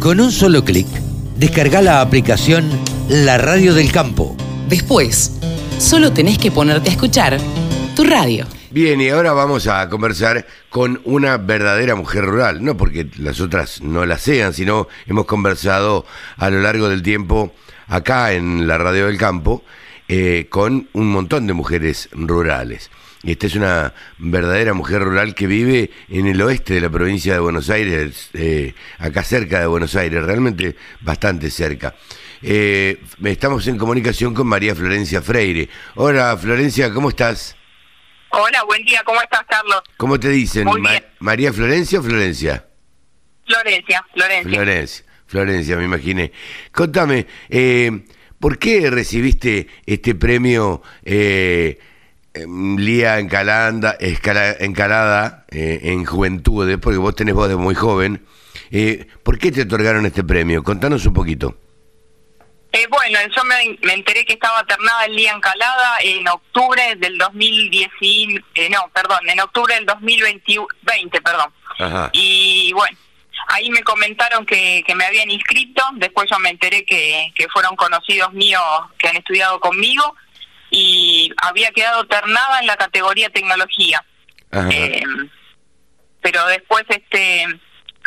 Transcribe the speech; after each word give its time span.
Con 0.00 0.18
un 0.18 0.32
solo 0.32 0.64
clic, 0.64 0.88
descarga 1.36 1.80
la 1.80 2.00
aplicación 2.00 2.68
La 3.08 3.38
Radio 3.38 3.74
del 3.74 3.92
Campo. 3.92 4.36
Después, 4.68 5.38
solo 5.78 6.12
tenés 6.12 6.36
que 6.36 6.50
ponerte 6.50 6.88
a 6.88 6.92
escuchar 6.92 7.38
tu 7.94 8.02
radio. 8.02 8.44
Bien, 8.72 9.00
y 9.00 9.08
ahora 9.08 9.32
vamos 9.34 9.68
a 9.68 9.88
conversar 9.88 10.44
con 10.68 11.00
una 11.04 11.36
verdadera 11.36 11.94
mujer 11.94 12.24
rural, 12.24 12.64
no 12.64 12.76
porque 12.76 13.08
las 13.18 13.40
otras 13.40 13.80
no 13.80 14.04
la 14.04 14.18
sean, 14.18 14.52
sino 14.52 14.88
hemos 15.06 15.26
conversado 15.26 16.04
a 16.38 16.50
lo 16.50 16.60
largo 16.60 16.88
del 16.88 17.02
tiempo 17.02 17.52
acá 17.86 18.32
en 18.32 18.66
la 18.66 18.78
Radio 18.78 19.06
del 19.06 19.16
Campo 19.16 19.62
eh, 20.08 20.46
con 20.48 20.88
un 20.92 21.10
montón 21.10 21.46
de 21.46 21.52
mujeres 21.52 22.08
rurales. 22.12 22.90
Y 23.22 23.32
esta 23.32 23.46
es 23.46 23.56
una 23.56 23.94
verdadera 24.18 24.74
mujer 24.74 25.02
rural 25.02 25.34
que 25.34 25.46
vive 25.46 25.90
en 26.08 26.26
el 26.26 26.40
oeste 26.40 26.74
de 26.74 26.80
la 26.80 26.90
provincia 26.90 27.34
de 27.34 27.40
Buenos 27.40 27.68
Aires, 27.68 28.30
eh, 28.32 28.74
acá 28.98 29.24
cerca 29.24 29.60
de 29.60 29.66
Buenos 29.66 29.96
Aires, 29.96 30.22
realmente 30.22 30.76
bastante 31.00 31.50
cerca. 31.50 31.94
Eh, 32.42 33.02
estamos 33.24 33.66
en 33.66 33.76
comunicación 33.76 34.34
con 34.34 34.46
María 34.46 34.74
Florencia 34.74 35.20
Freire. 35.20 35.68
Hola 35.96 36.36
Florencia, 36.36 36.92
¿cómo 36.92 37.08
estás? 37.08 37.56
Hola, 38.30 38.62
buen 38.64 38.84
día, 38.84 39.02
¿cómo 39.04 39.20
estás, 39.20 39.42
Carlos? 39.48 39.82
¿Cómo 39.96 40.20
te 40.20 40.28
dicen? 40.28 40.64
Muy 40.64 40.80
bien. 40.80 41.04
¿María 41.18 41.52
Florencia 41.52 41.98
o 41.98 42.02
Florencia? 42.02 42.66
Florencia, 43.46 44.04
Florencia. 44.12 44.54
Florencia, 44.54 45.04
Florencia, 45.26 45.76
me 45.76 45.84
imaginé. 45.84 46.32
Contame, 46.70 47.26
eh, 47.48 48.04
¿por 48.40 48.58
qué 48.58 48.90
recibiste 48.90 49.66
este 49.86 50.14
premio 50.14 50.82
eh, 51.04 51.78
em, 52.34 52.76
Lía 52.76 53.18
Encalanda, 53.18 53.96
escala- 54.00 54.56
Encalada 54.60 55.44
eh, 55.50 55.80
en 55.84 56.04
Juventudes? 56.04 56.78
Porque 56.78 56.98
vos 56.98 57.14
tenés 57.14 57.34
voz 57.34 57.48
de 57.48 57.56
muy 57.56 57.74
joven. 57.74 58.24
Eh, 58.70 59.06
¿Por 59.22 59.38
qué 59.38 59.50
te 59.52 59.62
otorgaron 59.62 60.04
este 60.06 60.22
premio? 60.24 60.62
Contanos 60.62 61.04
un 61.06 61.14
poquito. 61.14 61.56
Eh, 62.70 62.86
bueno, 62.90 63.18
yo 63.34 63.44
me, 63.44 63.78
me 63.82 63.94
enteré 63.94 64.26
que 64.26 64.34
estaba 64.34 64.62
ternada 64.66 65.06
el 65.06 65.16
día 65.16 65.32
Encalada 65.32 65.94
en 66.02 66.28
octubre 66.28 66.82
del 66.96 67.16
2010, 67.16 67.88
y- 68.02 68.36
eh, 68.54 68.68
no, 68.70 68.90
perdón, 68.92 69.20
en 69.26 69.40
octubre 69.40 69.74
del 69.74 69.86
2020, 69.86 70.42
20, 70.82 71.20
perdón. 71.22 71.50
Ajá. 71.78 72.10
Y 72.12 72.70
bueno, 72.74 72.96
ahí 73.48 73.70
me 73.70 73.82
comentaron 73.82 74.46
que, 74.46 74.82
que 74.86 74.94
me 74.94 75.04
habían 75.04 75.30
inscrito, 75.30 75.82
después 75.94 76.30
yo 76.30 76.38
me 76.38 76.50
enteré 76.50 76.84
que, 76.84 77.32
que 77.34 77.48
fueron 77.48 77.76
conocidos 77.76 78.32
míos 78.32 78.62
que 78.98 79.08
han 79.08 79.16
estudiado 79.16 79.58
conmigo 79.60 80.14
y 80.70 81.32
había 81.38 81.70
quedado 81.70 82.06
ternada 82.06 82.60
en 82.60 82.66
la 82.66 82.76
categoría 82.76 83.30
tecnología. 83.30 84.04
Eh, 84.70 85.02
pero 86.20 86.46
después 86.46 86.84
este 86.88 87.46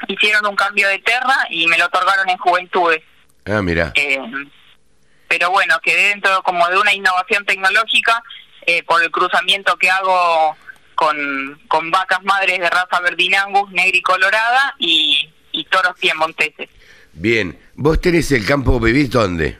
hicieron 0.07 0.45
un 0.47 0.55
cambio 0.55 0.87
de 0.87 0.99
terna 0.99 1.45
y 1.49 1.67
me 1.67 1.77
lo 1.77 1.85
otorgaron 1.85 2.29
en 2.29 2.37
juventudes. 2.37 3.03
Ah, 3.45 3.61
mira. 3.61 3.91
Eh, 3.95 4.19
pero 5.27 5.49
bueno, 5.49 5.79
quedé 5.81 6.09
dentro 6.09 6.41
como 6.43 6.67
de 6.67 6.77
una 6.77 6.93
innovación 6.93 7.45
tecnológica 7.45 8.23
eh, 8.65 8.83
por 8.83 9.01
el 9.01 9.11
cruzamiento 9.11 9.77
que 9.77 9.89
hago 9.89 10.55
con, 10.95 11.59
con 11.67 11.89
vacas 11.89 12.21
madres 12.23 12.59
de 12.59 12.69
raza 12.69 12.99
Verdinangus, 12.99 13.71
negra 13.71 13.97
y 13.97 14.01
colorada 14.01 14.75
y 14.77 15.30
toros 15.71 15.97
piemonteses. 15.99 16.69
Bien. 17.13 17.57
¿Vos 17.73 17.99
tenés 17.99 18.31
el 18.31 18.45
campo, 18.45 18.79
vivís 18.79 19.09
dónde? 19.09 19.59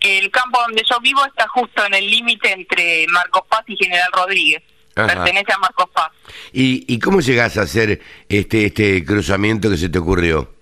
El 0.00 0.30
campo 0.30 0.60
donde 0.62 0.82
yo 0.88 0.98
vivo 1.00 1.22
está 1.26 1.46
justo 1.48 1.84
en 1.84 1.94
el 1.94 2.10
límite 2.10 2.52
entre 2.52 3.06
Marcos 3.08 3.42
Paz 3.48 3.64
y 3.66 3.76
General 3.76 4.10
Rodríguez. 4.12 4.62
Ajá. 4.94 5.08
Pertenece 5.08 5.52
a 5.52 5.58
Marcos 5.58 5.90
Paz. 5.92 6.10
¿Y, 6.52 6.84
¿Y 6.92 6.98
cómo 6.98 7.20
llegás 7.20 7.58
a 7.58 7.62
hacer 7.62 8.00
este, 8.28 8.66
este 8.66 9.04
cruzamiento 9.04 9.68
que 9.68 9.76
se 9.76 9.90
te 9.90 9.98
ocurrió? 9.98 10.54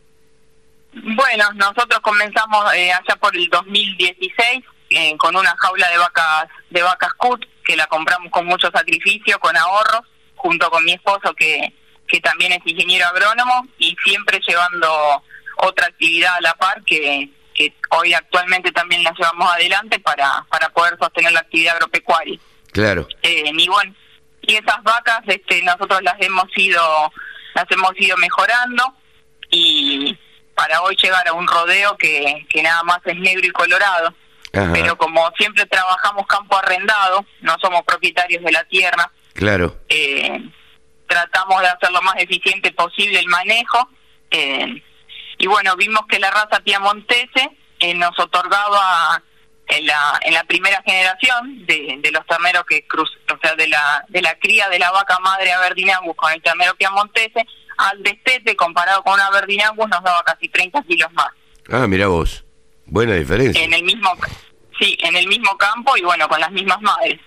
Bueno, 0.92 1.44
nosotros 1.54 2.00
comenzamos 2.00 2.74
eh, 2.74 2.90
allá 2.90 3.16
por 3.20 3.36
el 3.36 3.48
2016 3.48 4.64
eh, 4.90 5.16
con 5.18 5.36
una 5.36 5.54
jaula 5.58 5.88
de 5.90 5.98
vacas 5.98 6.48
de 6.70 6.82
vacas 6.82 7.12
cut 7.14 7.44
que 7.64 7.76
la 7.76 7.86
compramos 7.86 8.30
con 8.30 8.46
mucho 8.46 8.70
sacrificio, 8.70 9.38
con 9.40 9.56
ahorros, 9.56 10.02
junto 10.36 10.70
con 10.70 10.84
mi 10.84 10.92
esposo 10.92 11.34
que 11.34 11.72
que 12.08 12.20
también 12.20 12.52
es 12.52 12.60
ingeniero 12.64 13.06
agrónomo 13.06 13.66
y 13.78 13.96
siempre 14.04 14.40
llevando 14.46 15.22
otra 15.58 15.86
actividad 15.86 16.34
a 16.36 16.40
la 16.40 16.54
par 16.54 16.82
que, 16.84 17.28
que 17.54 17.72
hoy 17.90 18.12
actualmente 18.14 18.70
también 18.72 19.02
la 19.02 19.12
llevamos 19.12 19.50
adelante 19.52 19.98
para 20.00 20.44
para 20.50 20.68
poder 20.70 20.96
sostener 20.98 21.32
la 21.32 21.40
actividad 21.40 21.76
agropecuaria. 21.76 22.38
Claro. 22.72 23.08
Eh, 23.22 23.50
y 23.56 23.68
bueno, 23.68 23.94
y 24.42 24.54
esas 24.54 24.82
vacas 24.82 25.20
este 25.26 25.62
nosotros 25.62 26.02
las 26.02 26.16
hemos 26.20 26.46
ido 26.56 26.82
las 27.54 27.64
hemos 27.70 27.92
ido 27.96 28.16
mejorando 28.18 28.94
y 29.50 30.16
para 30.54 30.82
hoy 30.82 30.96
llegar 31.02 31.26
a 31.28 31.32
un 31.32 31.46
rodeo 31.46 31.96
que, 31.96 32.46
que 32.50 32.62
nada 32.62 32.82
más 32.82 32.98
es 33.04 33.16
negro 33.16 33.46
y 33.46 33.50
colorado 33.50 34.14
Ajá. 34.52 34.70
pero 34.72 34.96
como 34.96 35.30
siempre 35.38 35.64
trabajamos 35.66 36.26
campo 36.26 36.56
arrendado 36.58 37.24
no 37.40 37.56
somos 37.60 37.82
propietarios 37.84 38.42
de 38.44 38.52
la 38.52 38.64
tierra 38.64 39.10
Claro. 39.34 39.76
eh, 39.88 40.40
tratamos 41.06 41.60
de 41.60 41.68
hacer 41.68 41.90
lo 41.92 42.02
más 42.02 42.16
eficiente 42.18 42.72
posible 42.72 43.18
el 43.18 43.26
manejo 43.28 43.88
eh, 44.30 44.82
y 45.38 45.46
bueno 45.46 45.76
vimos 45.76 46.02
que 46.08 46.18
la 46.18 46.30
raza 46.30 46.60
piamontese 46.64 47.50
eh, 47.78 47.94
nos 47.94 48.18
otorgaba 48.18 49.22
en 49.68 49.86
la 49.86 50.18
en 50.22 50.34
la 50.34 50.44
primera 50.44 50.82
generación 50.86 51.66
de, 51.66 51.98
de 52.00 52.10
los 52.12 52.24
terneros 52.26 52.64
que 52.66 52.86
cruz 52.86 53.10
o 53.32 53.38
sea 53.42 53.54
de 53.56 53.68
la 53.68 54.04
de 54.08 54.22
la 54.22 54.38
cría 54.38 54.68
de 54.68 54.78
la 54.78 54.90
vaca 54.92 55.18
madre 55.20 55.52
Aberdinangus 55.52 56.16
con 56.16 56.32
el 56.32 56.42
ternero 56.42 56.74
piamontese 56.76 57.44
al 57.78 58.02
destete 58.02 58.56
comparado 58.56 59.02
con 59.02 59.14
una 59.14 59.26
Aberdinangus 59.26 59.88
nos 59.88 60.02
daba 60.02 60.22
casi 60.24 60.48
30 60.48 60.82
kilos 60.84 61.12
más 61.12 61.28
Ah, 61.68 61.86
mira 61.88 62.06
vos. 62.06 62.44
Buena 62.86 63.14
diferencia. 63.14 63.62
en 63.64 63.74
el 63.74 63.82
mismo 63.82 64.10
sí 64.78 64.96
en 65.00 65.16
el 65.16 65.26
mismo 65.26 65.56
campo 65.58 65.96
y 65.96 66.02
bueno 66.02 66.28
con 66.28 66.40
las 66.40 66.52
mismas 66.52 66.80
madres 66.80 67.20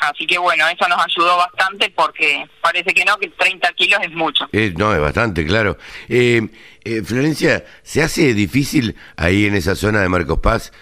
así 0.00 0.26
que 0.26 0.38
bueno 0.38 0.66
eso 0.68 0.86
nos 0.88 0.98
ayudó 1.04 1.36
bastante 1.36 1.90
porque 1.90 2.46
parece 2.60 2.92
que 2.94 3.04
no 3.04 3.16
que 3.18 3.28
30 3.28 3.72
kilos 3.72 4.00
es 4.02 4.12
mucho 4.12 4.48
Eh, 4.52 4.72
no, 4.76 4.92
es 4.94 5.00
bastante, 5.00 5.44
claro. 5.46 5.76
Eh, 6.08 6.42
eh, 6.84 7.02
Florencia, 7.04 7.64
¿se 7.82 8.02
hace 8.02 8.32
difícil 8.34 8.96
ahí 9.16 9.46
en 9.46 9.54
esa 9.54 9.74
zona 9.74 10.00
de 10.00 10.08
Marcos 10.08 10.38
Paz 10.40 10.72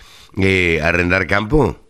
eh, 0.41 0.81
arrendar 0.82 1.27
campo? 1.27 1.82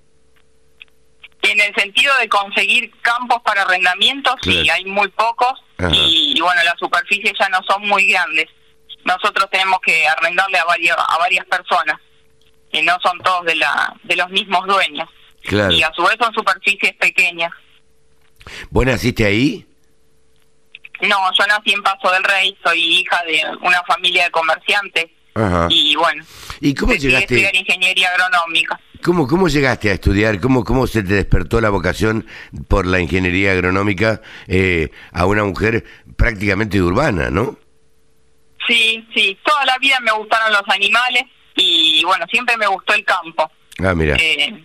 en 1.42 1.60
el 1.60 1.72
sentido 1.76 2.12
de 2.20 2.28
conseguir 2.28 2.90
campos 3.02 3.40
para 3.44 3.62
arrendamiento 3.62 4.34
sí 4.42 4.62
Claro. 4.64 4.72
hay 4.74 4.84
muy 4.86 5.08
pocos 5.08 5.52
y, 5.92 6.34
y 6.36 6.40
bueno 6.40 6.60
las 6.64 6.74
superficies 6.76 7.34
ya 7.38 7.48
no 7.50 7.58
son 7.68 7.86
muy 7.86 8.04
grandes 8.08 8.46
nosotros 9.04 9.48
tenemos 9.52 9.78
que 9.80 10.08
arrendarle 10.08 10.58
a 10.58 10.64
varias 10.64 10.96
a 10.98 11.18
varias 11.18 11.44
personas 11.46 12.00
y 12.72 12.82
no 12.82 12.96
son 13.00 13.16
todos 13.20 13.44
de 13.44 13.54
la 13.54 13.94
de 14.02 14.16
los 14.16 14.28
mismos 14.30 14.66
dueños 14.66 15.08
Claro. 15.46 15.72
y 15.72 15.82
a 15.82 15.90
su 15.94 16.02
vez 16.02 16.16
son 16.20 16.32
superficies 16.34 16.94
pequeñas 16.96 17.52
¿Vos 18.70 18.86
naciste 18.86 19.24
ahí? 19.24 19.66
No, 21.02 21.16
yo 21.38 21.46
nací 21.46 21.72
en 21.72 21.82
Paso 21.82 22.10
del 22.10 22.24
Rey, 22.24 22.56
soy 22.64 22.80
hija 23.00 23.20
de 23.26 23.42
una 23.60 23.82
familia 23.84 24.24
de 24.24 24.30
comerciantes 24.30 25.06
Ajá. 25.34 25.66
y 25.68 25.94
bueno, 25.96 26.24
¿Y 26.60 26.72
cómo 26.74 26.92
decidí 26.92 27.14
estudiar 27.14 27.52
llegaste? 27.52 27.72
ingeniería 27.72 28.08
agronómica. 28.10 28.80
¿Cómo, 29.02 29.26
¿Cómo 29.28 29.48
llegaste 29.48 29.90
a 29.90 29.94
estudiar? 29.94 30.40
¿Cómo, 30.40 30.64
¿Cómo 30.64 30.86
se 30.86 31.02
te 31.02 31.12
despertó 31.14 31.60
la 31.60 31.68
vocación 31.70 32.26
por 32.68 32.86
la 32.86 32.98
ingeniería 32.98 33.52
agronómica 33.52 34.22
eh, 34.48 34.90
a 35.12 35.26
una 35.26 35.44
mujer 35.44 35.84
prácticamente 36.16 36.80
urbana, 36.80 37.28
no? 37.30 37.58
Sí, 38.66 39.06
sí, 39.14 39.38
toda 39.44 39.64
la 39.66 39.76
vida 39.78 39.98
me 40.00 40.12
gustaron 40.12 40.50
los 40.52 40.62
animales 40.68 41.24
y 41.56 42.02
bueno, 42.04 42.24
siempre 42.30 42.56
me 42.56 42.66
gustó 42.66 42.94
el 42.94 43.04
campo. 43.04 43.50
Ah, 43.84 43.94
mira. 43.94 44.16
Eh, 44.18 44.64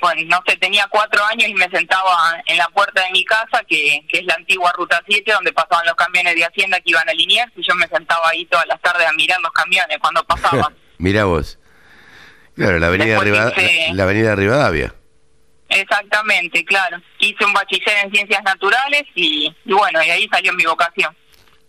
bueno, 0.00 0.22
no 0.26 0.42
sé, 0.46 0.56
tenía 0.56 0.86
cuatro 0.90 1.24
años 1.26 1.48
y 1.48 1.54
me 1.54 1.68
sentaba 1.70 2.40
en 2.46 2.56
la 2.56 2.68
puerta 2.68 3.02
de 3.04 3.10
mi 3.12 3.24
casa, 3.24 3.62
que, 3.68 4.04
que 4.08 4.18
es 4.20 4.24
la 4.24 4.34
antigua 4.34 4.72
Ruta 4.76 5.02
7, 5.06 5.32
donde 5.32 5.52
pasaban 5.52 5.86
los 5.86 5.94
camiones 5.96 6.34
de 6.34 6.44
Hacienda 6.44 6.78
que 6.80 6.90
iban 6.90 7.08
a 7.08 7.12
Liniers, 7.12 7.52
y 7.56 7.62
yo 7.66 7.74
me 7.74 7.86
sentaba 7.88 8.28
ahí 8.30 8.44
todas 8.46 8.66
las 8.66 8.80
tardes 8.80 9.06
a 9.06 9.12
mirar 9.12 9.40
los 9.40 9.52
camiones 9.52 9.98
cuando 10.00 10.22
pasaban. 10.24 10.74
Mira 10.98 11.24
vos. 11.24 11.58
Claro, 12.54 12.78
la 12.78 12.88
avenida, 12.88 13.18
hice- 13.18 13.92
la 13.94 14.02
avenida 14.02 14.34
Rivadavia. 14.34 14.94
Exactamente, 15.68 16.64
claro. 16.64 17.00
Hice 17.18 17.44
un 17.44 17.52
bachiller 17.52 17.96
en 18.04 18.10
ciencias 18.10 18.42
naturales 18.42 19.02
y, 19.14 19.54
y 19.64 19.72
bueno, 19.72 20.02
y 20.02 20.10
ahí 20.10 20.28
salió 20.32 20.52
mi 20.54 20.64
vocación. 20.64 21.14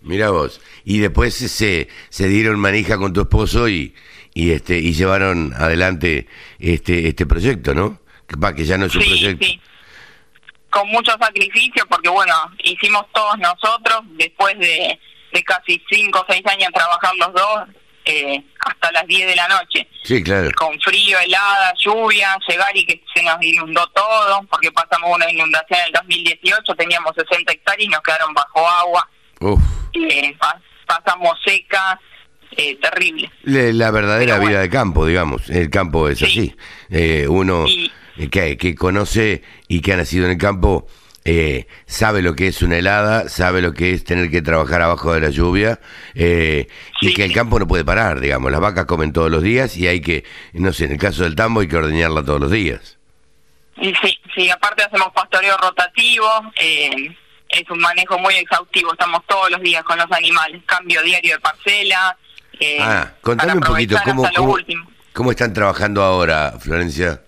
Mira 0.01 0.29
vos. 0.29 0.61
Y 0.85 0.99
después 0.99 1.35
se, 1.35 1.89
se 2.09 2.27
dieron 2.27 2.57
manija 2.59 2.97
con 2.97 3.11
tu 3.11 3.21
esposo 3.21 3.67
y, 3.67 3.93
y 4.33 4.51
este 4.51 4.77
y 4.77 4.93
llevaron 4.93 5.53
adelante 5.53 6.27
este 6.59 7.09
este 7.09 7.25
proyecto, 7.25 7.73
¿no? 7.73 7.99
Pa, 8.37 8.53
que 8.53 8.65
ya 8.65 8.77
no 8.77 8.85
es 8.85 8.95
un 8.95 9.01
Sí, 9.01 9.07
proyecto. 9.09 9.45
sí. 9.45 9.61
Con 10.69 10.87
mucho 10.89 11.11
sacrificio, 11.19 11.83
porque 11.89 12.09
bueno, 12.09 12.33
hicimos 12.63 13.05
todos 13.13 13.37
nosotros, 13.39 14.01
después 14.17 14.57
de, 14.59 14.99
de 15.33 15.43
casi 15.43 15.81
cinco 15.89 16.19
o 16.19 16.25
seis 16.29 16.43
años 16.45 16.69
trabajar 16.73 17.11
los 17.17 17.33
dos, 17.33 17.59
eh, 18.05 18.43
hasta 18.65 18.91
las 18.91 19.05
10 19.07 19.27
de 19.27 19.35
la 19.35 19.47
noche. 19.47 19.87
Sí, 20.03 20.23
claro. 20.23 20.49
Con 20.55 20.79
frío, 20.79 21.17
helada, 21.19 21.73
lluvia, 21.79 22.37
llegar 22.47 22.75
y 22.75 22.85
que 22.85 23.03
se 23.13 23.21
nos 23.23 23.41
inundó 23.41 23.85
todo, 23.95 24.41
porque 24.49 24.71
pasamos 24.71 25.15
una 25.15 25.29
inundación 25.31 25.79
en 25.79 25.85
el 25.87 25.91
2018, 25.93 26.75
teníamos 26.75 27.13
60 27.15 27.51
hectáreas 27.51 27.85
y 27.85 27.89
nos 27.89 28.01
quedaron 28.01 28.33
bajo 28.33 28.67
agua. 28.67 29.09
Uf, 29.41 29.61
Eh, 29.93 30.35
pa- 30.39 30.59
pasamos 30.85 31.33
seca, 31.45 31.99
eh, 32.57 32.75
terrible. 32.77 33.31
La 33.43 33.89
verdadera 33.91 34.37
vida 34.39 34.59
de 34.61 34.69
campo, 34.69 35.05
digamos. 35.05 35.49
El 35.49 35.69
campo 35.69 36.09
es 36.09 36.21
así. 36.23 36.55
Eh, 36.89 37.27
uno 37.27 37.65
que, 38.27 38.57
que 38.57 38.75
conoce 38.75 39.41
y 39.67 39.81
que 39.81 39.93
ha 39.93 39.97
nacido 39.97 40.25
en 40.25 40.31
el 40.31 40.37
campo 40.37 40.87
eh, 41.25 41.67
sabe 41.85 42.21
lo 42.21 42.35
que 42.35 42.47
es 42.47 42.61
una 42.61 42.77
helada, 42.77 43.29
sabe 43.29 43.61
lo 43.61 43.73
que 43.73 43.93
es 43.93 44.03
tener 44.03 44.31
que 44.31 44.41
trabajar 44.41 44.81
abajo 44.81 45.13
de 45.13 45.19
la 45.19 45.29
lluvia 45.29 45.79
eh, 46.15 46.67
y 47.01 47.13
que 47.13 47.25
el 47.25 47.33
campo 47.33 47.59
no 47.59 47.67
puede 47.67 47.83
parar, 47.83 48.19
digamos. 48.19 48.51
Las 48.51 48.61
vacas 48.61 48.85
comen 48.85 49.13
todos 49.13 49.29
los 49.29 49.43
días 49.43 49.75
y 49.77 49.87
hay 49.87 50.01
que, 50.01 50.23
no 50.53 50.71
sé, 50.73 50.85
en 50.85 50.93
el 50.93 50.97
caso 50.97 51.23
del 51.23 51.35
tambo 51.35 51.59
hay 51.59 51.67
que 51.67 51.77
ordeñarla 51.77 52.23
todos 52.23 52.39
los 52.39 52.51
días. 52.51 52.97
Y 53.77 53.93
sí, 54.01 54.17
sí, 54.33 54.49
aparte 54.49 54.83
hacemos 54.83 55.09
pastoreo 55.13 55.55
rotativo, 55.57 56.27
eh, 56.59 57.15
es 57.49 57.69
un 57.69 57.79
manejo 57.79 58.17
muy 58.17 58.35
exhaustivo, 58.35 58.93
estamos 58.93 59.21
todos 59.27 59.51
los 59.51 59.61
días 59.61 59.83
con 59.83 59.97
los 59.97 60.11
animales, 60.11 60.61
cambio 60.65 61.01
diario 61.03 61.35
de 61.35 61.39
parcela. 61.41 62.17
ah, 62.81 63.11
contame 63.21 63.53
un 63.53 63.59
poquito 63.59 63.97
cómo, 64.03 64.27
cómo 65.13 65.31
están 65.31 65.53
trabajando 65.53 66.01
ahora, 66.01 66.55
Florencia. 66.59 67.21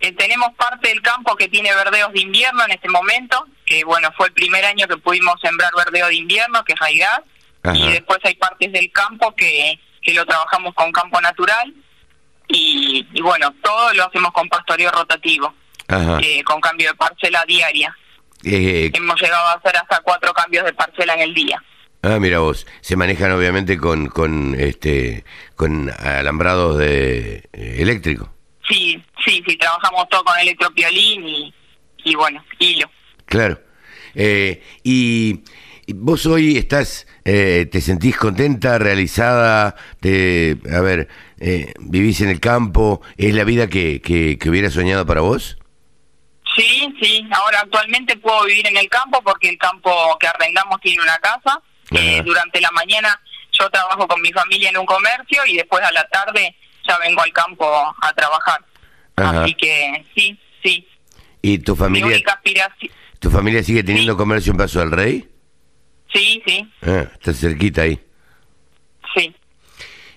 Eh, 0.00 0.12
tenemos 0.12 0.54
parte 0.54 0.88
del 0.88 1.02
campo 1.02 1.34
que 1.34 1.48
tiene 1.48 1.74
verdeos 1.74 2.12
de 2.12 2.20
invierno 2.20 2.64
en 2.64 2.70
este 2.70 2.88
momento, 2.88 3.46
que 3.66 3.82
bueno, 3.84 4.10
fue 4.16 4.28
el 4.28 4.32
primer 4.32 4.64
año 4.64 4.86
que 4.86 4.96
pudimos 4.96 5.34
sembrar 5.42 5.70
verdeo 5.76 6.06
de 6.06 6.14
invierno, 6.14 6.64
que 6.64 6.74
es 6.74 6.78
raigaz, 6.78 7.20
y 7.74 7.90
después 7.90 8.18
hay 8.22 8.34
partes 8.34 8.72
del 8.72 8.90
campo 8.92 9.34
que, 9.34 9.78
que 10.00 10.14
lo 10.14 10.24
trabajamos 10.24 10.74
con 10.74 10.92
campo 10.92 11.20
natural, 11.20 11.74
y, 12.50 13.06
bueno, 13.20 13.52
todo 13.62 13.92
lo 13.92 14.04
hacemos 14.04 14.32
con 14.32 14.48
pastoreo 14.48 14.90
rotativo, 14.90 15.52
eh, 16.22 16.42
con 16.44 16.60
cambio 16.60 16.90
de 16.90 16.96
parcela 16.96 17.44
diaria. 17.46 17.94
Eh, 18.44 18.90
Hemos 18.94 19.20
llegado 19.20 19.46
a 19.48 19.52
hacer 19.54 19.76
hasta 19.76 20.00
cuatro 20.00 20.32
cambios 20.32 20.64
de 20.64 20.72
parcela 20.72 21.14
en 21.14 21.20
el 21.20 21.34
día. 21.34 21.62
Ah, 22.02 22.18
mira 22.20 22.38
vos, 22.38 22.66
se 22.80 22.94
manejan 22.94 23.32
obviamente 23.32 23.76
con 23.76 24.06
con 24.06 24.54
este 24.58 25.24
con 25.56 25.90
alambrados 25.90 26.78
de 26.78 27.48
eléctrico. 27.52 28.32
Sí, 28.68 29.02
sí, 29.24 29.42
sí, 29.46 29.56
trabajamos 29.56 30.08
todo 30.08 30.24
con 30.24 30.38
electropiolín 30.38 31.26
y, 31.26 31.54
y 32.04 32.14
bueno, 32.14 32.44
hilo. 32.58 32.90
Claro. 33.24 33.60
Eh, 34.14 34.62
y 34.82 35.42
vos 35.94 36.26
hoy 36.26 36.58
estás, 36.58 37.06
eh, 37.24 37.66
te 37.70 37.80
sentís 37.80 38.16
contenta, 38.16 38.78
realizada, 38.78 39.74
te, 40.00 40.58
a 40.72 40.80
ver, 40.80 41.08
eh, 41.40 41.72
vivís 41.78 42.20
en 42.20 42.28
el 42.28 42.40
campo, 42.40 43.00
¿es 43.16 43.34
la 43.34 43.44
vida 43.44 43.68
que, 43.68 44.00
que, 44.00 44.38
que 44.38 44.50
hubiera 44.50 44.70
soñado 44.70 45.06
para 45.06 45.20
vos? 45.20 45.56
Sí, 46.56 46.94
sí, 47.00 47.26
ahora 47.30 47.60
actualmente 47.60 48.16
puedo 48.16 48.44
vivir 48.44 48.66
en 48.66 48.76
el 48.76 48.88
campo 48.88 49.22
porque 49.22 49.48
el 49.48 49.58
campo 49.58 50.16
que 50.18 50.26
arrendamos 50.26 50.80
tiene 50.80 51.02
una 51.02 51.18
casa. 51.18 51.62
Eh, 51.90 52.20
durante 52.22 52.60
la 52.60 52.70
mañana 52.72 53.18
yo 53.52 53.70
trabajo 53.70 54.06
con 54.06 54.20
mi 54.20 54.30
familia 54.30 54.68
en 54.68 54.76
un 54.76 54.84
comercio 54.84 55.40
y 55.46 55.56
después 55.56 55.82
a 55.82 55.92
la 55.92 56.06
tarde 56.08 56.54
ya 56.88 56.98
vengo 56.98 57.22
al 57.22 57.32
campo 57.32 57.66
a 58.00 58.12
trabajar. 58.14 58.64
Así 59.16 59.54
que 59.54 60.04
sí, 60.14 60.38
sí. 60.62 60.86
¿Y 61.42 61.58
tu 61.58 61.76
familia? 61.76 62.18
¿Tu 63.18 63.30
familia 63.30 63.62
sigue 63.62 63.82
teniendo 63.82 64.16
comercio 64.16 64.52
en 64.52 64.58
Paso 64.58 64.78
del 64.80 64.92
Rey? 64.92 65.28
Sí, 66.12 66.42
sí. 66.46 66.72
Ah, 66.82 67.06
está 67.12 67.32
cerquita 67.32 67.82
ahí. 67.82 68.00
Sí. 69.14 69.34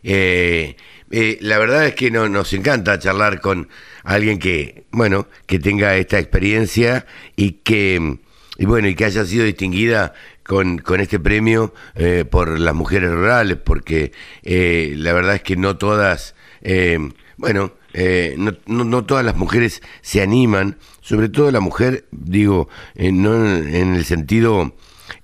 Eh, 0.03 0.75
eh, 1.11 1.37
la 1.41 1.57
verdad 1.59 1.87
es 1.87 1.95
que 1.95 2.09
no, 2.09 2.29
nos 2.29 2.53
encanta 2.53 2.97
charlar 2.99 3.41
con 3.41 3.69
alguien 4.03 4.39
que, 4.39 4.85
bueno, 4.91 5.27
que 5.45 5.59
tenga 5.59 5.95
esta 5.97 6.19
experiencia 6.19 7.05
y 7.35 7.53
que, 7.63 8.17
y 8.57 8.65
bueno, 8.65 8.87
y 8.87 8.95
que 8.95 9.05
haya 9.05 9.25
sido 9.25 9.43
distinguida 9.43 10.13
con, 10.43 10.77
con 10.77 11.01
este 11.01 11.19
premio 11.19 11.73
eh, 11.95 12.25
por 12.29 12.59
las 12.59 12.73
mujeres 12.73 13.11
rurales, 13.11 13.57
porque 13.57 14.13
eh, 14.43 14.93
la 14.97 15.13
verdad 15.13 15.35
es 15.35 15.43
que 15.43 15.57
no 15.57 15.77
todas, 15.77 16.35
eh, 16.61 16.99
bueno, 17.37 17.71
eh, 17.93 18.35
no, 18.37 18.53
no, 18.67 19.05
todas 19.05 19.25
las 19.25 19.35
mujeres 19.35 19.81
se 20.01 20.21
animan, 20.21 20.77
sobre 21.01 21.29
todo 21.29 21.51
la 21.51 21.59
mujer, 21.59 22.05
digo, 22.11 22.69
eh, 22.95 23.11
no 23.11 23.33
en, 23.45 23.95
el 23.95 24.05
sentido, 24.05 24.75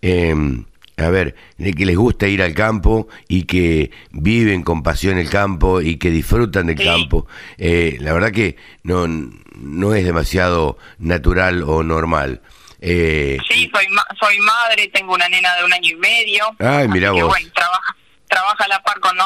em, 0.02 0.66
a 0.98 1.10
ver, 1.10 1.36
de 1.58 1.74
que 1.74 1.86
les 1.86 1.96
gusta 1.96 2.28
ir 2.28 2.42
al 2.42 2.54
campo 2.54 3.08
y 3.28 3.44
que 3.44 3.92
viven 4.12 4.64
con 4.64 4.84
pasión 4.84 5.18
el 5.18 5.30
campo 5.30 5.82
y 5.82 5.98
que 5.98 6.10
disfrutan 6.10 6.68
del 6.68 6.84
campo. 6.84 7.28
Eh, 7.58 7.98
la 8.02 8.14
verdad 8.14 8.32
que 8.32 8.58
no, 8.84 9.08
no 9.08 9.94
es 9.94 10.04
demasiado 10.04 10.78
natural 10.98 11.64
o 11.64 11.84
normal. 11.84 12.42
sí, 12.82 13.38
soy, 13.48 13.88
soy 14.20 14.40
madre, 14.40 14.88
tengo 14.92 15.14
una 15.14 15.30
nena 15.30 15.56
de 15.56 15.66
un 15.66 15.74
año 15.74 15.92
y 15.92 15.96
medio. 15.96 16.46
Ay, 16.60 16.88
mira 16.88 17.12
vos. 17.12 17.32
trabaja 17.54 17.96
trabaja 18.28 18.66
a 18.66 18.68
la 18.68 18.84
par 18.84 19.00
con. 19.00 19.18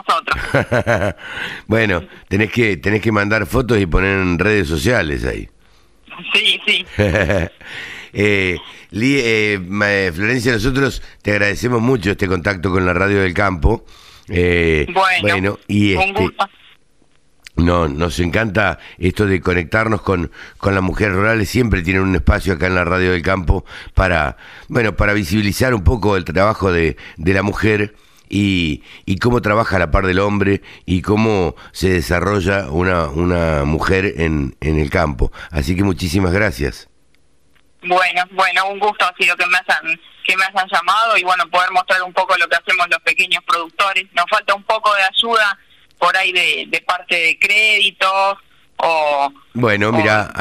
bueno, 1.68 2.04
tenés 2.28 2.52
que 2.52 2.78
tenés 2.78 3.02
que 3.02 3.12
mandar 3.12 3.46
fotos 3.46 3.80
y 3.80 3.86
poner 3.86 4.20
en 4.20 4.40
redes 4.40 4.68
sociales 4.68 5.26
ahí. 5.26 5.50
Sí, 6.34 6.60
sí. 6.66 6.86
Eh, 8.14 8.58
eh, 8.92 10.12
Florencia, 10.14 10.52
nosotros 10.52 11.02
te 11.22 11.32
agradecemos 11.32 11.82
mucho 11.82 12.12
este 12.12 12.28
contacto 12.28 12.70
con 12.70 12.86
la 12.86 12.94
radio 12.94 13.22
del 13.22 13.34
campo. 13.34 13.86
Eh, 14.28 14.86
bueno, 15.22 15.60
y 15.68 15.94
este, 15.94 16.30
No, 17.56 17.88
nos 17.88 18.20
encanta 18.20 18.80
esto 18.98 19.26
de 19.26 19.40
conectarnos 19.40 20.02
con, 20.02 20.30
con 20.58 20.76
las 20.76 20.84
mujeres 20.84 21.16
rurales. 21.16 21.48
Siempre 21.50 21.84
tienen 21.84 22.04
un 22.04 22.16
espacio 22.16 22.54
acá 22.54 22.68
en 22.68 22.76
la 22.76 22.84
radio 22.84 23.12
del 23.14 23.22
campo 23.22 23.64
para, 23.94 24.36
bueno, 24.68 24.96
para 24.96 25.14
visibilizar 25.14 25.74
un 25.74 25.86
poco 25.86 26.18
el 26.18 26.26
trabajo 26.26 26.72
de, 26.72 26.98
de 27.16 27.34
la 27.34 27.44
mujer 27.44 27.96
y, 28.32 28.84
y 29.06 29.18
cómo 29.18 29.42
trabaja 29.42 29.78
la 29.78 29.92
par 29.92 30.08
del 30.08 30.20
hombre 30.20 30.62
y 30.86 31.02
cómo 31.02 31.56
se 31.74 31.90
desarrolla 31.90 32.72
una, 32.72 33.08
una 33.10 33.66
mujer 33.66 34.14
en, 34.18 34.56
en 34.62 34.80
el 34.80 34.90
campo. 34.90 35.32
Así 35.52 35.76
que 35.76 35.84
muchísimas 35.84 36.32
gracias. 36.32 36.90
Bueno, 37.84 38.24
bueno, 38.32 38.70
un 38.70 38.80
gusto 38.80 39.06
ha 39.06 39.14
sido 39.16 39.36
que 39.36 39.46
me 39.48 39.58
hayan 39.58 40.00
que 40.26 40.38
me 40.38 40.46
hayan 40.46 40.68
llamado 40.72 41.18
y 41.18 41.24
bueno, 41.24 41.50
poder 41.50 41.72
mostrar 41.72 42.02
un 42.04 42.14
poco 42.14 42.38
lo 42.38 42.48
que 42.48 42.56
hacemos 42.56 42.88
los 42.90 43.00
pequeños 43.00 43.44
productores. 43.46 44.06
Nos 44.14 44.26
falta 44.30 44.54
un 44.56 44.64
poco 44.64 44.94
de 44.96 45.02
ayuda 45.04 45.60
por 46.00 46.16
ahí 46.16 46.32
de 46.32 46.84
parte 46.88 47.16
de 47.16 47.40
créditos, 47.40 48.38
bueno, 49.54 49.92
mira, 49.92 50.32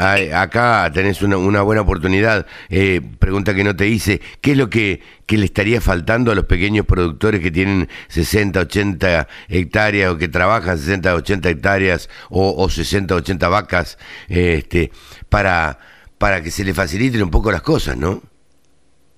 acá 0.41 0.89
tenés 0.93 1.21
una, 1.21 1.37
una 1.37 1.61
buena 1.61 1.81
oportunidad. 1.81 2.45
Eh, 2.69 3.01
pregunta 3.19 3.53
que 3.53 3.63
no 3.63 3.75
te 3.75 3.87
hice, 3.87 4.21
¿qué 4.41 4.51
es 4.51 4.57
lo 4.57 4.69
que, 4.69 5.01
que, 5.25 5.37
le 5.37 5.45
estaría 5.45 5.81
faltando 5.81 6.31
a 6.31 6.35
los 6.35 6.45
pequeños 6.45 6.85
productores 6.85 7.41
que 7.41 7.51
tienen 7.51 7.89
60, 8.07 8.59
80 8.61 9.27
hectáreas 9.49 10.11
o 10.11 10.17
que 10.17 10.27
trabajan 10.27 10.77
60, 10.77 11.13
80 11.13 11.49
hectáreas 11.49 12.09
o, 12.29 12.55
o 12.57 12.69
60, 12.69 13.15
80 13.15 13.49
vacas 13.49 13.97
este, 14.29 14.91
para, 15.29 15.77
para 16.17 16.41
que 16.41 16.51
se 16.51 16.63
les 16.63 16.75
faciliten 16.75 17.23
un 17.23 17.31
poco 17.31 17.51
las 17.51 17.61
cosas, 17.61 17.97
¿no? 17.97 18.21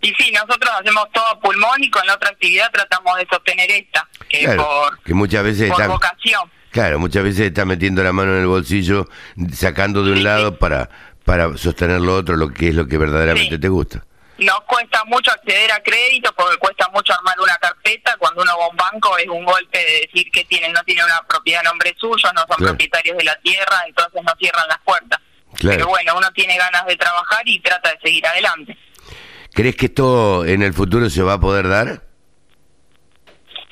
Y 0.02 0.14
sí, 0.16 0.32
nosotros 0.34 0.70
hacemos 0.82 1.06
todo 1.14 1.26
a 1.28 1.40
pulmón 1.40 1.82
y 1.82 1.90
con 1.90 2.06
la 2.06 2.16
otra 2.16 2.30
actividad 2.30 2.70
tratamos 2.72 3.16
de 3.18 3.26
sostener 3.32 3.72
esta, 3.72 4.06
que 4.28 4.50
por, 4.50 5.02
que 5.02 5.14
muchas 5.14 5.44
veces 5.46 5.72
por 5.72 5.88
vocación. 5.88 6.52
Claro, 6.74 6.98
muchas 6.98 7.24
veces 7.24 7.42
está 7.42 7.66
metiendo 7.66 8.04
la 8.04 8.12
mano 8.12 8.34
en 8.34 8.40
el 8.40 8.48
bolsillo, 8.48 9.08
sacando 9.54 10.04
de 10.04 10.12
un 10.12 10.24
lado 10.24 10.58
para, 10.58 10.90
para 11.24 11.56
sostener 11.56 12.02
lo 12.02 12.16
otro, 12.16 12.36
lo 12.36 12.50
que 12.52 12.70
es 12.70 12.76
lo 12.76 12.88
que 12.88 12.98
verdaderamente 12.98 13.60
te 13.60 13.70
gusta. 13.70 14.04
Nos 14.40 14.60
cuesta 14.62 15.04
mucho 15.06 15.32
acceder 15.32 15.72
a 15.72 15.84
crédito 15.84 16.34
porque 16.36 16.58
cuesta 16.58 16.90
mucho 16.92 17.14
armar 17.14 17.40
una 17.40 17.56
carpeta. 17.58 18.16
Cuando 18.18 18.42
uno 18.42 18.58
va 18.58 18.66
a 18.66 18.70
un 18.70 18.76
banco 18.76 19.16
es 19.20 19.28
un 19.28 19.46
golpe 19.46 19.78
de 19.78 20.08
decir 20.08 20.32
que 20.32 20.46
tienen, 20.46 20.74
no 20.74 20.84
tienen 20.84 21.06
una 21.06 21.22
propiedad 21.30 21.62
a 21.62 21.70
nombre 21.70 21.94
suyo, 21.96 22.34
no 22.34 22.42
son 22.50 22.66
propietarios 22.66 23.18
de 23.20 23.24
la 23.24 23.40
tierra, 23.44 23.84
entonces 23.88 24.24
no 24.24 24.34
cierran 24.40 24.68
las 24.68 24.80
puertas. 24.80 25.20
Pero 25.62 25.88
bueno, 25.90 26.18
uno 26.18 26.32
tiene 26.32 26.58
ganas 26.58 26.88
de 26.88 26.96
trabajar 26.96 27.48
y 27.48 27.60
trata 27.60 27.92
de 27.92 28.00
seguir 28.04 28.26
adelante. 28.26 28.76
¿Crees 29.54 29.76
que 29.76 29.86
esto 29.86 30.44
en 30.44 30.64
el 30.64 30.74
futuro 30.74 31.08
se 31.12 31.22
va 31.22 31.34
a 31.34 31.40
poder 31.40 31.68
dar? 31.68 32.02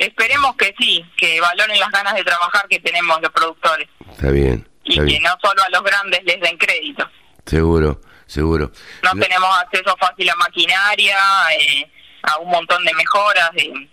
Esperemos 0.02 0.56
que 0.56 0.74
sí, 0.80 1.06
que 1.16 1.40
valoren 1.40 1.80
las 1.80 1.92
ganas 1.92 2.16
de 2.16 2.24
trabajar 2.24 2.68
que 2.68 2.80
tenemos 2.80 3.22
los 3.22 3.32
productores. 3.32 3.88
Está 4.10 4.32
bien. 4.32 4.68
y 4.84 4.96
que 4.96 5.20
no 5.20 5.30
solo 5.40 5.62
a 5.62 5.70
los 5.70 5.84
grandes 5.84 6.24
les 6.24 6.42
den 6.42 6.58
crédito. 6.58 7.08
Seguro, 7.46 8.02
seguro. 8.26 8.72
No, 9.04 9.12
tenemos 9.22 9.50
acceso 9.60 9.96
fácil 10.00 10.28
a 10.32 10.36
maquinaria, 10.38 11.20
eh, 11.56 11.92
a 12.24 12.40
un 12.40 12.50
montón 12.50 12.84
de 12.84 12.96
mejoras, 12.96 13.52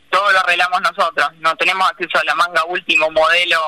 todo 0.08 0.32
lo 0.32 0.38
arreglamos 0.38 0.80
nosotros. 0.80 1.28
No 1.40 1.54
tenemos 1.56 1.86
acceso 1.90 2.18
a 2.18 2.24
la 2.24 2.34
manga 2.34 2.64
último 2.64 3.10
modelo 3.10 3.60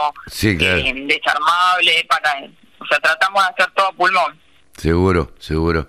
eh, 0.42 0.92
desarmable, 1.06 2.06
para, 2.09 2.37
o 2.78 2.87
sea, 2.87 3.00
tratamos 3.00 3.44
de 3.44 3.50
hacer 3.50 3.75
todo 3.75 3.92
pulmón. 3.92 4.40
Seguro, 4.78 5.35
seguro. 5.38 5.88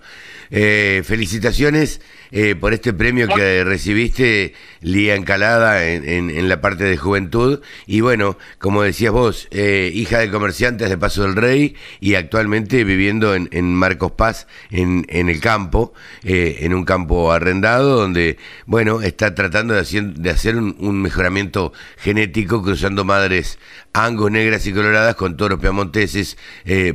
Eh, 0.50 1.02
felicitaciones 1.08 2.02
eh, 2.34 2.56
por 2.56 2.74
este 2.74 2.94
premio 2.94 3.28
que 3.28 3.66
recibiste, 3.66 4.54
Lía 4.80 5.16
Encalada, 5.16 5.86
en, 5.86 6.30
en, 6.30 6.48
la 6.48 6.62
parte 6.62 6.86
de 6.86 6.96
juventud. 6.96 7.60
Y 7.88 8.00
bueno, 8.00 8.38
como 8.58 8.84
decías 8.84 9.12
vos, 9.12 9.50
eh, 9.52 9.92
hija 9.94 10.20
de 10.20 10.32
comerciantes 10.32 10.90
de 10.90 10.98
Paso 10.98 11.24
del 11.24 11.36
Rey 11.36 11.76
y 12.00 12.16
actualmente 12.16 12.86
viviendo 12.86 13.36
en, 13.36 13.50
en 13.52 13.76
Marcos 13.76 14.14
Paz, 14.14 14.48
en, 14.70 15.06
en 15.10 15.28
el 15.28 15.42
campo, 15.42 15.94
eh, 16.24 16.60
en 16.62 16.74
un 16.74 16.86
campo 16.86 17.34
arrendado, 17.34 17.98
donde, 17.98 18.38
bueno, 18.66 19.02
está 19.02 19.36
tratando 19.36 19.74
de 19.74 19.82
hacer, 19.82 20.14
de 20.14 20.30
hacer 20.30 20.56
un, 20.56 21.02
mejoramiento 21.02 21.74
genético 21.98 22.62
cruzando 22.62 23.04
madres 23.04 23.60
angos 23.92 24.32
negras 24.32 24.66
y 24.68 24.74
coloradas 24.74 25.16
con 25.16 25.36
toros 25.36 25.60
piamonteses 25.60 26.38